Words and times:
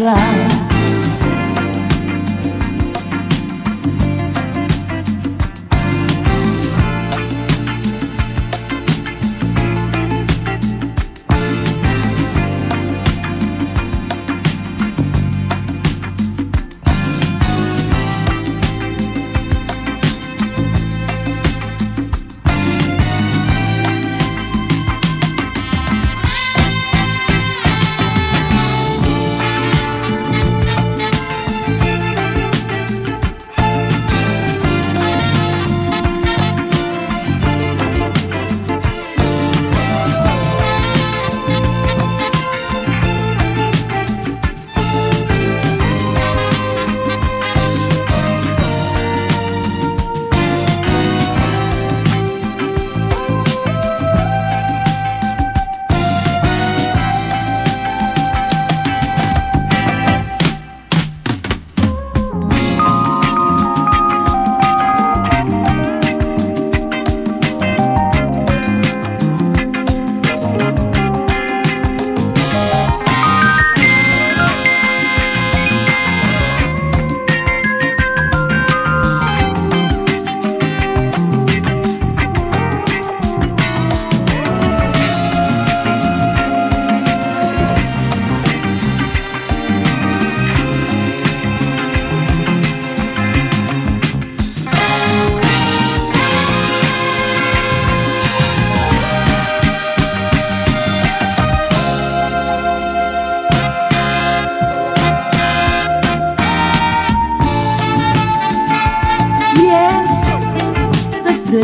love. 0.00 0.39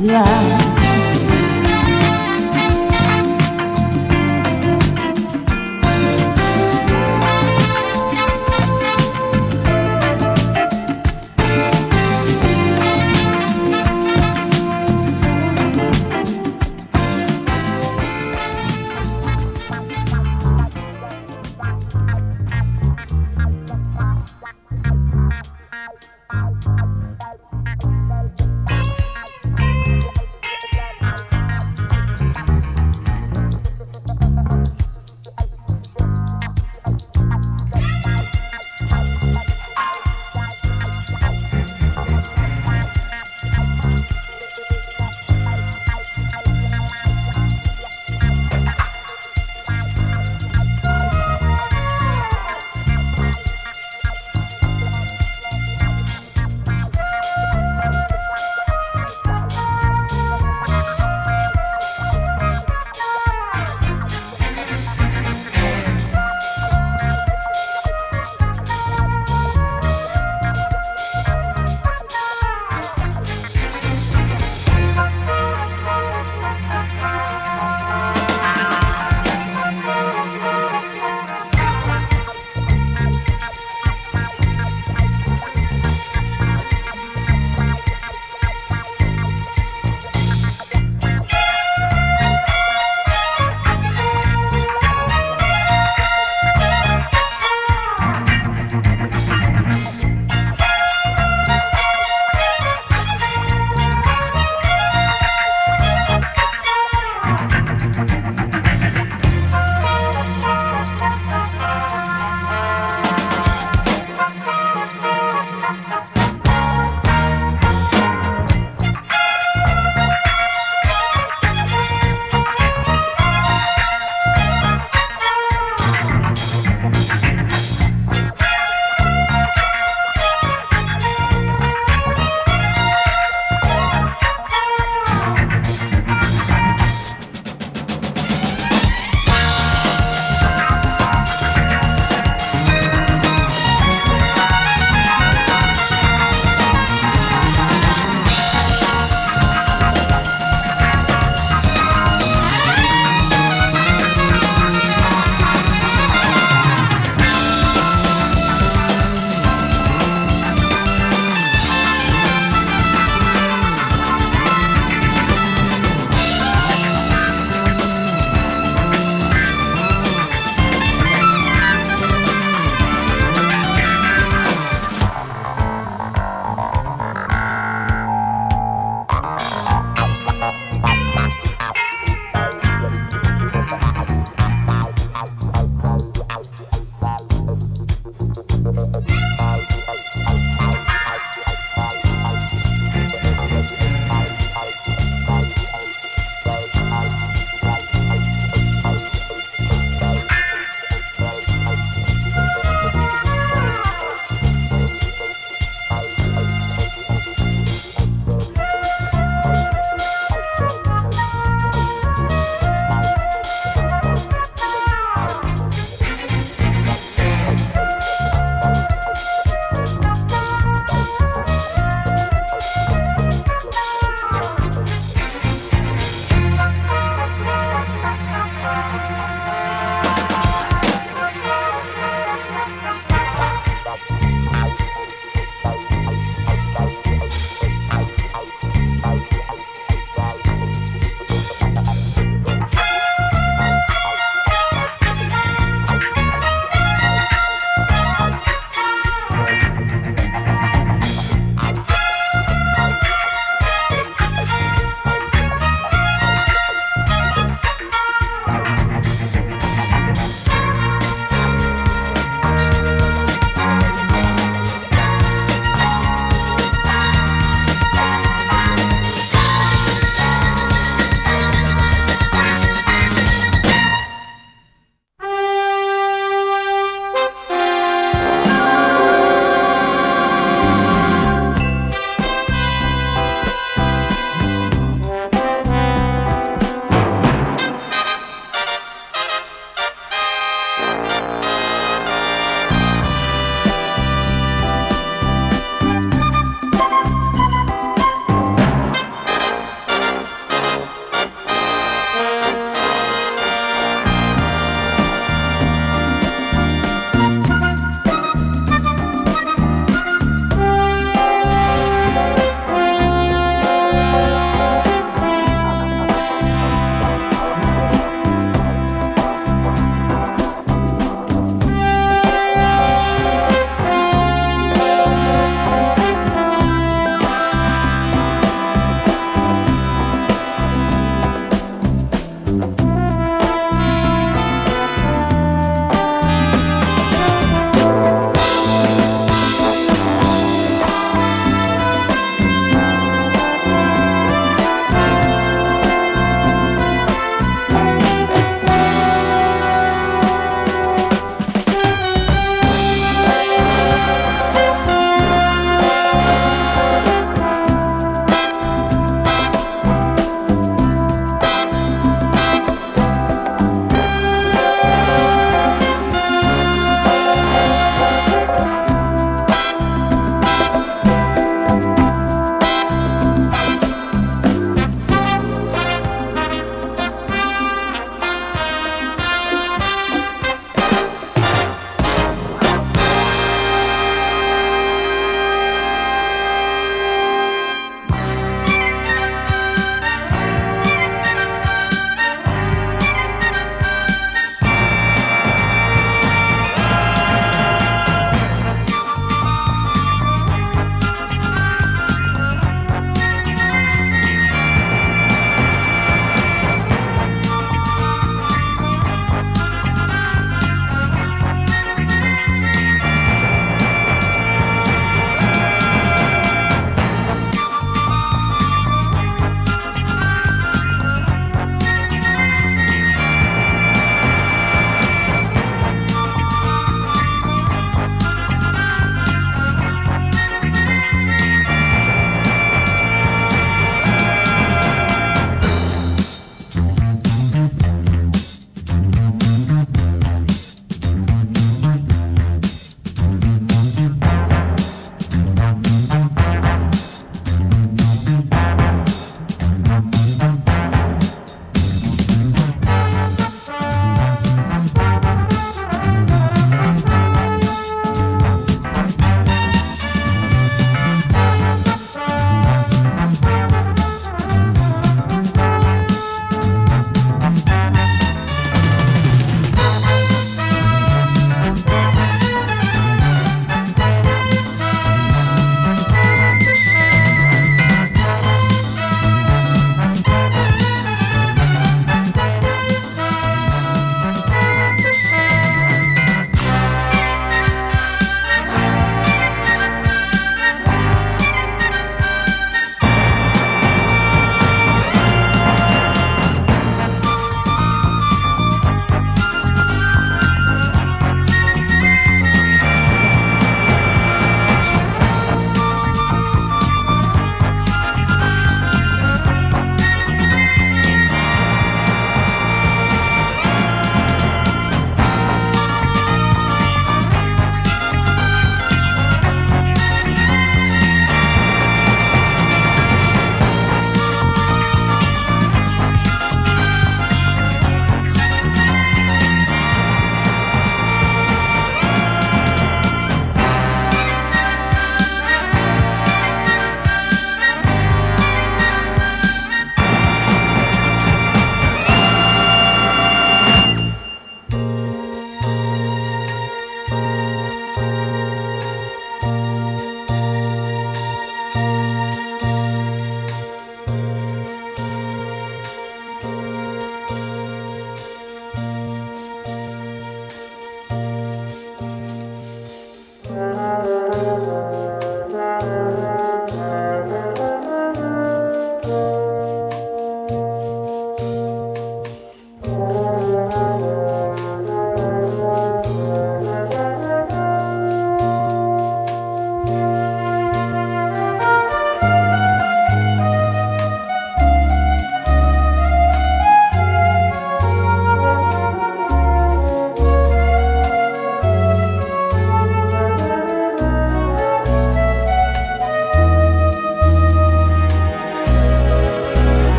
Goodbye. 0.00 0.37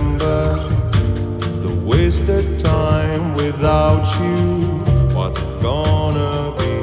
remember 0.00 0.54
the 1.62 1.74
wasted 1.84 2.58
time 2.60 3.34
without 3.34 4.04
you. 4.20 5.14
What's 5.14 5.40
it 5.42 5.62
gonna 5.62 6.54
be, 6.58 6.76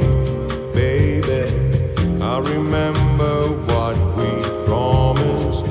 baby? 0.74 1.44
I 2.22 2.40
remember 2.40 3.34
what 3.70 3.96
we 4.18 4.30
promised. 4.66 5.66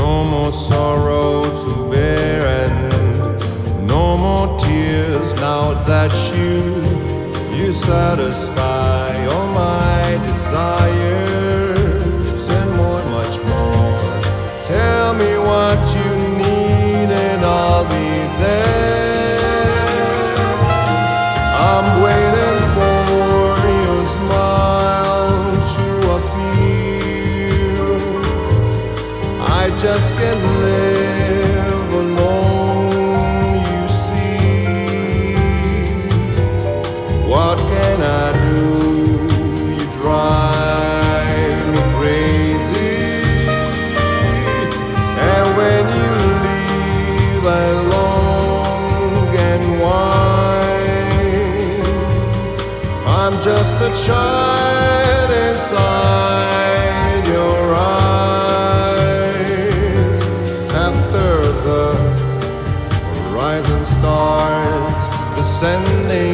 No 0.00 0.24
more 0.24 0.52
sorrow 0.52 1.42
to 1.64 1.90
bear, 1.90 2.40
and 2.62 3.86
no 3.86 4.16
more 4.16 4.58
tears 4.58 5.34
now 5.40 5.74
that 5.84 6.12
you 6.34 6.54
you 7.58 7.72
satisfy 7.72 9.26
all 9.26 9.48
my 9.48 10.18
desires. 10.26 11.23
that 53.94 54.00
shine 54.00 55.30
inside 55.50 57.24
your 57.28 57.74
eyes 57.74 59.02
after 60.72 61.28
the 61.66 61.94
rising 63.32 63.84
stars 63.84 65.08
descending. 65.36 66.33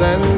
and 0.00 0.37